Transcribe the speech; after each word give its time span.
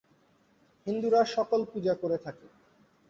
হিন্দুরা 0.87 1.21
সকল 1.35 1.61
পূজা 1.71 1.93
করে 2.01 2.17
থাকে। 2.17 2.47